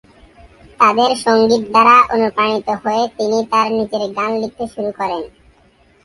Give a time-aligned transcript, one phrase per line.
[0.79, 5.23] তাদের সঙ্গীত দ্বারা অনুপ্রাণিত হয়ে তিনি তার নিজের গান লিখতে শুরু করেন।